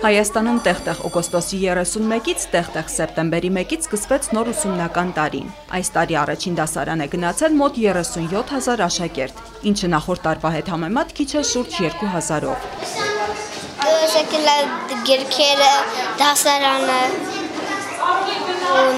[0.00, 7.04] Հայաստանում տեղ-տեղ օգոստոսի 31-ից տեղ-տեղ սեպտեմբերի 1-ից սկսվեց նոր ուսումնական տարին։ Այս տարի առաջին դասարան
[7.04, 12.64] է գնացել մոտ 37000 աշակերտ, ինչը նախորդ տարվա հետ համեմատ քիչ է շուրջ 2000-ով։
[14.16, 14.48] Եկել
[15.10, 15.74] գրքերը,
[16.24, 17.00] դասարանը,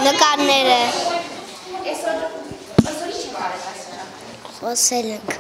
[0.07, 0.80] նկարները։
[1.82, 2.16] Այսօր
[2.87, 4.09] այսօր ինչ եք արել դասարան։
[4.62, 5.30] Խոսել ենք։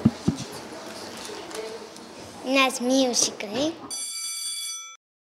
[2.90, 3.66] մի ուսիկրի։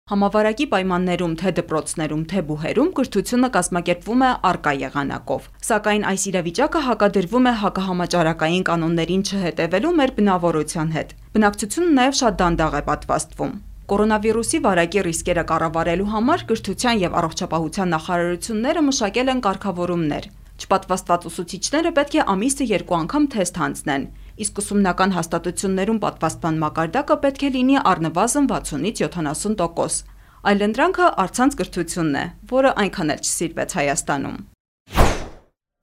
[0.05, 7.47] Համավարակի պայմաններում թե դպրոցներում, թե բուհերում կրթությունը կազմակերպվում է արկա եղանակով։ Սակայն այս իրավիճակը հակադրվում
[7.49, 13.55] է հակահամաճարակային կանոններին չհետևելու մեր բնավորության հետ։ Բնակչությունը նաև շատ դանդաղ է պատվաստվում։
[13.89, 22.13] Կորոնավիրուսի վարակի ռիսկերը կառավարելու համար կրթության եւ առողջապահության նախարարությունները մշակել են կարգավորումներ։ Չպատվաստված ուսուցիչները պետք
[22.21, 24.05] է ամիսը երկու անգամ թեստ հանձնեն,
[24.43, 30.11] իսկ ուսումնական հաստատություններում պատվաստման մակարդակը պետք է լինի առնվազն 60-ից 70%։
[30.45, 34.43] Այլընտրանքը արցանց կրթությունն է, որը այնքան էլ չսիրվեց Հայաստանում։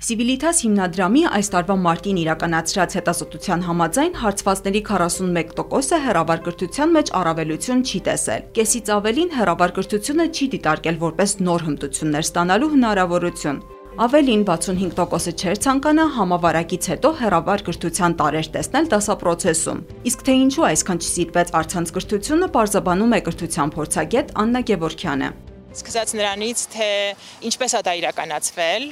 [0.03, 8.49] Civitas հիմնադրամի այս տարվա մարտին իրականացրած հետազոտության համաձայն հարցվածների 41%-ը հերավարկրթության մեջ առավելություն չի տեսել։
[8.59, 13.63] Կեսից ավելին հերավարկրթությունը չի դիտարկել որպես նոր հմտություններ ստանալու հնարավորություն։
[14.01, 21.01] Ավելին 65%-ը չէր ցանկանա համավարակից հետո հերավար կրթության տարեր տեսնել դասապրոցեսում։ Իսկ թե ինչու այսքան
[21.03, 25.29] չսիրվեց արցանց կրթությունը, բարձաբանում է կրթության փորձագետ Աննա Գևորքյանը։
[25.77, 26.89] Սկսած նրանից, թե
[27.53, 28.87] ինչպես է դա իրականացվել,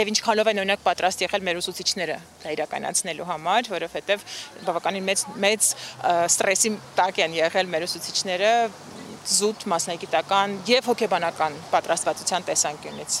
[0.00, 4.24] եւ ինչքանով են օրինակ պատրաստ եղել մեր ուսուցիչները դա իրականացնելու համար, որովհետեւ
[4.64, 5.68] բավականին մեծ մեծ
[6.32, 8.52] ստրեսի տակ են եղել մեր ուսուցիչները
[9.22, 13.20] զուտ մասնագիտական եւ հոգեբանական պատրաստվածության տեսանկյունից։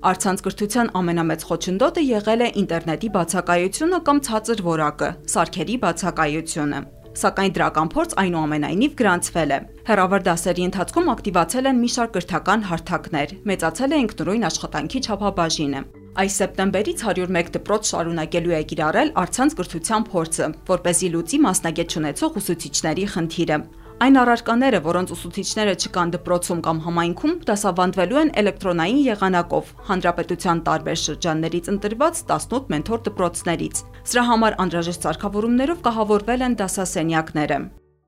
[0.00, 6.78] Արցանց կրթության ամենամեծ խոչընդոտը եղել է ինտերնետի բացակայությունը կամ ցածր որակը, սարքերի բացակայությունը։
[7.20, 9.58] Սակայն դրական փորձ այնուամենայնիվ գրանցվել է։
[9.90, 15.82] Հերավար դասերի ընթացքում ակտիվացել են մի շարք կրթական հարթակներ, մեծացել է ինքնուրույն աշխատանքի չափաբաժինը։
[16.20, 21.94] Այս սեպտեմբերից 101 դպրոց շարունակելու է կիրառել արցանց կրթության փորձը, որ เป զի լուծի մասնագետ
[22.00, 23.58] ունեցող ուսուցիչների խնդիրը։
[24.00, 31.66] Այն առարկաները, որոնց ուսուցիչները չկան դպրոցում կամ համայնքում, դասավանդվելու են էլեկտրոնային եղանակով հանրապետության տարբեր շրջաններից
[31.74, 37.58] ընտրված 18 մենթոր դպրոցներից։ Սրա համար անհրաժեշտ սարքավորումներով կահավորվել են դասասենյակները։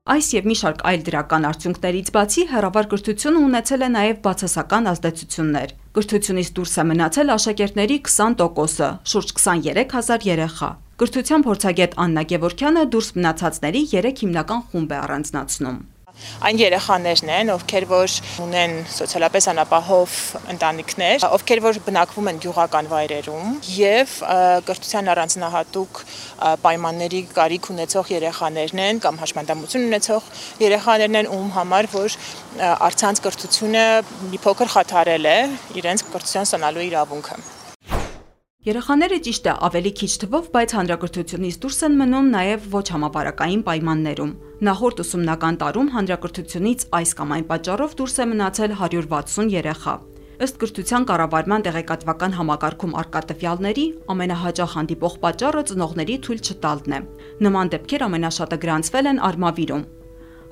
[0.03, 5.75] Այս եւ մի շարք այլ դրական արդյունքներից բացի հերավար կրթությունը ունեցել է նաեւ բացասական ազդեցություններ։
[5.93, 10.71] Կրթությունից դուրս է մնացել աշակերտների 20%-ը, շուրջ 23000 երեխա։
[11.03, 15.79] Կրթության փորձագետ Աննա Գևորքյանը դուրս մնացածների 3 հիմնական խումբ է առանձնացնում
[16.47, 20.13] այն երեխաներն են, ովքեր որ ունեն սոցիալապես անապահով
[20.53, 24.13] ընտանիքներ, ովքեր որ բնակվում են գյուղական վայրերում եւ
[24.69, 25.99] կրթության առանձնահատուկ
[26.63, 30.29] պայմանների կարիք ունեցող երեխաներն են կամ հաշմանդամություն ունեցող
[30.63, 32.15] երեխաներն են, ում համար որ
[32.93, 33.83] արցանց կրթությունը
[34.31, 35.37] մի փոքր խաթարել է
[35.83, 37.41] իրենց կրթության ստանալու իրավունքը։
[38.63, 44.31] Երեխաները ճիշտ է ավելի քիչ թվով, բայց հանրակրթությունից դուրս են մնում նաև ոչ համապարակային պայմաններում։
[44.67, 49.97] Նախորդ ուսումնական տարում հանրակրթությունից այս կամ այն պատճառով դուրս է մնացել 160 երեխա։
[50.47, 53.85] Ըստ կրթության կառավարման տեղեկատվական համակարգում արկա տվյալների
[54.15, 56.99] ամենահաճախ հանդիպող պատճառը ծնողների թույլ չտալն է։
[57.43, 59.87] Նման դեպքեր ամենաշատը գրանցվել են Արմավիրում։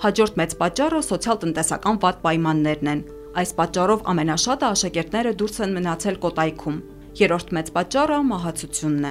[0.04, 3.04] Հաջորդ մեծ պատճառը սոցիալ-տնտեսական վատ պայմաններն են։
[3.40, 6.82] Այս պատճառով ամենաշատը աշակերտները դուրս են մնացել Կոտայքում։
[7.20, 9.10] Երրորդ մեծ պատճառը մահացությունն է։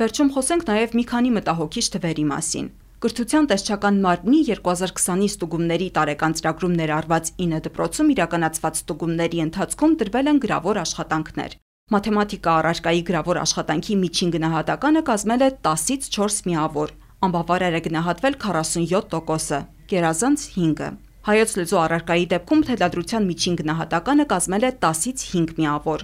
[0.00, 2.70] Վերջում խոսենք նաև մի քանի մտահոգիչ թվերի մասին։
[3.02, 10.40] Կրթության տեսչական մարմնի 2020-ի ստուգումների տարեկան ծրագրում ներառված 9 դպրոցում իրականացված ստուգումների ընթացքում տրվել են
[10.42, 11.56] գրավոր աշխատանքներ։
[11.94, 16.94] Մաթեմատիկա առարկայի գրավոր աշխատանքի միջին գնահատականը կազմել է 10-ից 4 միավոր,
[17.26, 19.60] անբավարար է գնահատվել 47%-ը,
[19.92, 20.90] գերազանց 5-ը։
[21.22, 26.02] Հայոց լեզու առարկայի դեպքում թելադրության միջին գնահատականը կազմել է 10-ից 5 միավոր,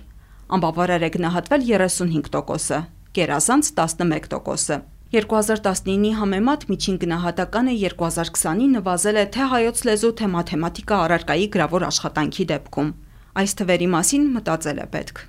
[0.57, 2.79] անբավարար է գնահատվել 35%-ը,
[3.19, 4.79] գերազանց 11%-ը։
[5.09, 12.49] 2019-ի համեմատ միջին գնահատականը 2020-ին նվազել է թե հայոց լեզու, թե մաթեմատիկա առարկայի գրավոր աշխատանքի
[12.53, 12.95] դեպքում։
[13.41, 15.29] Այս թվերի մասին մտածել է պետք։